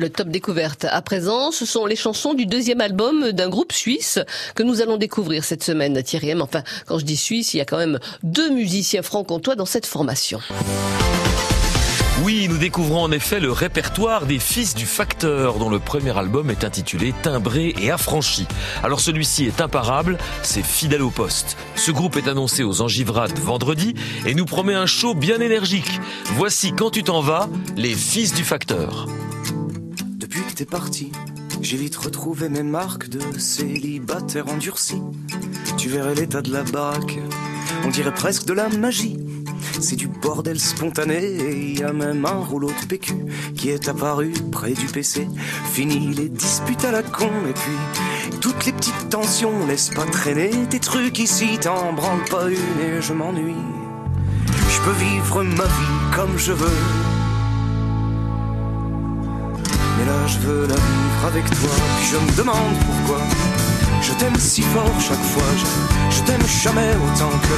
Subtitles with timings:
[0.00, 4.18] Le top découverte à présent, ce sont les chansons du deuxième album d'un groupe suisse
[4.54, 6.40] que nous allons découvrir cette semaine, Thierry M.
[6.40, 9.84] Enfin, quand je dis suisse, il y a quand même deux musiciens franc-comtois dans cette
[9.84, 10.40] formation.
[12.22, 16.48] Oui, nous découvrons en effet le répertoire des Fils du Facteur, dont le premier album
[16.48, 18.46] est intitulé Timbré et affranchi.
[18.82, 21.58] Alors celui-ci est imparable, c'est fidèle au poste.
[21.76, 23.92] Ce groupe est annoncé aux Angivrades vendredi
[24.24, 26.00] et nous promet un show bien énergique.
[26.36, 29.06] Voici Quand tu t'en vas, les Fils du Facteur
[30.62, 31.10] t'es parti,
[31.60, 35.02] j'ai vite retrouvé mes marques de célibataire endurci.
[35.76, 37.18] Tu verrais l'état de la baraque,
[37.84, 39.18] on dirait presque de la magie.
[39.80, 43.12] C'est du bordel spontané et y a même un rouleau de PQ
[43.56, 45.26] qui est apparu près du PC.
[45.72, 50.50] Fini les disputes à la con et puis toutes les petites tensions, laisse pas traîner
[50.70, 53.56] tes trucs ici, t'en branles pas une et je m'ennuie.
[54.46, 57.11] Je peux vivre ma vie comme je veux
[60.26, 61.70] je veux la vivre avec toi.
[62.10, 63.20] Je me demande pourquoi
[64.00, 65.42] je t'aime si fort chaque fois.
[65.56, 67.56] Je, je t'aime jamais autant que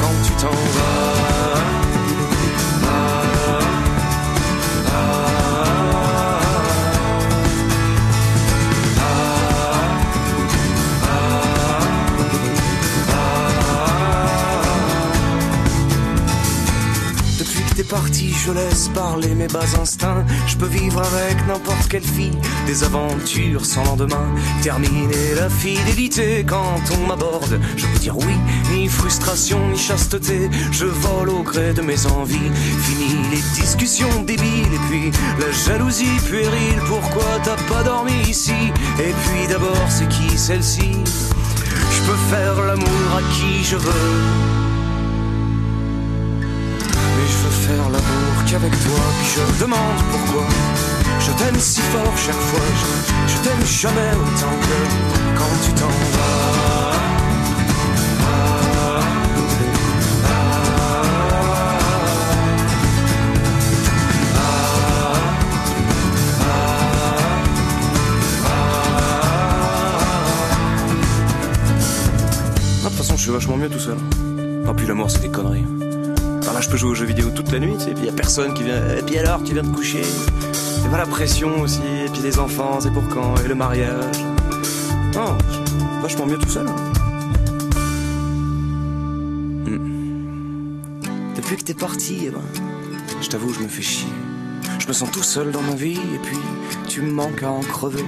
[0.00, 1.54] quand tu t'en vas.
[18.02, 20.24] Je laisse parler mes bas instincts.
[20.46, 22.36] Je peux vivre avec n'importe quelle fille,
[22.66, 24.26] des aventures sans lendemain.
[24.62, 27.60] Terminer la fidélité quand on m'aborde.
[27.76, 28.34] Je peux dire oui,
[28.72, 30.50] ni frustration, ni chasteté.
[30.72, 32.50] Je vole au gré de mes envies.
[32.82, 36.80] Fini les discussions débiles et puis la jalousie puérile.
[36.86, 38.72] Pourquoi t'as pas dormi ici?
[38.98, 40.90] Et puis d'abord, c'est qui celle-ci?
[40.90, 44.73] Je peux faire l'amour à qui je veux.
[48.54, 49.00] Qu'avec toi.
[49.18, 50.46] Puis je demande pourquoi
[51.18, 52.60] je t'aime si fort chaque fois.
[53.26, 54.78] Je, t'aime jamais autant que
[55.38, 56.94] quand tu t'en vas.
[72.82, 73.96] De toute façon, je suis vachement mieux tout seul.
[74.68, 75.83] Ah, puis l'amour, c'est des conneries.
[76.52, 78.08] Là, je peux jouer aux jeux vidéo toute la nuit, tu sais, et puis y
[78.08, 78.80] a personne qui vient.
[78.96, 80.02] Et puis alors, tu viens de coucher.
[80.02, 84.18] Et pas la pression aussi, et puis les enfants, c'est pour quand, et le mariage.
[85.14, 85.36] Non,
[86.00, 86.68] vachement mieux tout seul.
[86.68, 86.76] Hein.
[89.66, 90.78] Hmm.
[91.34, 92.40] Depuis que t'es parti, eh ben,
[93.20, 94.12] je t'avoue, je me fais chier.
[94.78, 96.38] Je me sens tout seul dans ma vie, et puis
[96.86, 98.04] tu me manques à en crever.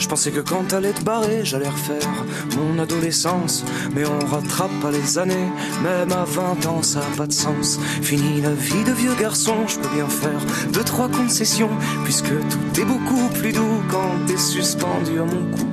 [0.00, 2.08] Je pensais que quand t'allais te barrer, j'allais refaire
[2.56, 3.64] mon adolescence.
[3.94, 5.50] Mais on rattrape pas les années,
[5.82, 7.78] même à 20 ans, ça a pas de sens.
[8.02, 10.40] Fini la vie de vieux garçon, je peux bien faire
[10.72, 11.70] deux, trois concessions.
[12.04, 15.66] Puisque tout est beaucoup plus doux quand t'es suspendu à mon cou.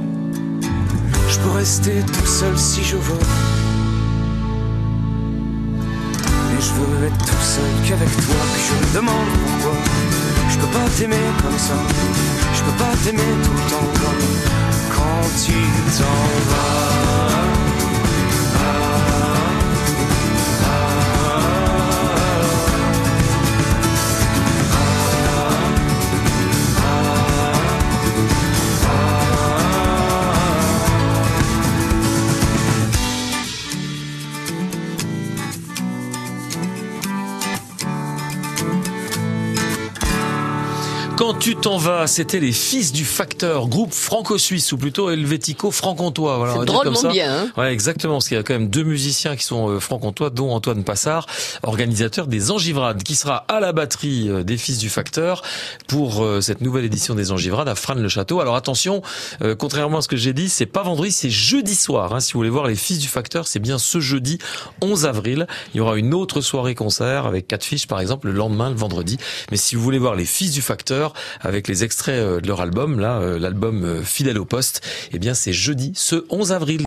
[1.29, 3.19] Je peux rester tout seul si je veux.
[6.49, 8.35] Mais je veux être tout seul qu'avec toi.
[8.53, 9.77] Puis je me demande pourquoi
[10.49, 11.73] je peux pas t'aimer comme ça.
[12.53, 13.92] Je peux pas t'aimer tout le temps
[15.95, 16.82] tu t'en
[41.15, 46.37] Quand tu t'en vas, c'était les fils du facteur, groupe franco-suisse ou plutôt helvético-franc-comtois.
[46.37, 47.43] Voilà, c'est drôlement bien.
[47.43, 50.31] Hein ouais, exactement, parce qu'il y a quand même deux musiciens qui sont euh, franc-comtois,
[50.31, 51.27] dont Antoine Passard,
[51.61, 55.43] organisateur des Angivrades, qui sera à la batterie euh, des fils du facteur
[55.87, 58.39] pour euh, cette nouvelle édition des Angivrades à Frane-le-Château.
[58.39, 59.01] Alors attention,
[59.59, 62.13] contrairement à ce que j'ai dit, c'est pas vendredi, c'est jeudi soir.
[62.13, 64.39] Hein, si vous voulez voir les fils du facteur, c'est bien ce jeudi
[64.81, 65.47] 11 avril.
[65.73, 68.75] Il y aura une autre soirée concert avec quatre fiches par exemple le lendemain, le
[68.75, 69.17] vendredi.
[69.51, 71.02] Mais si vous voulez voir les fils du facteur
[71.41, 75.19] avec les extraits euh, de leur album, là, euh, l'album euh, Fidèle au poste, eh
[75.19, 76.81] bien c'est jeudi ce 11 avril.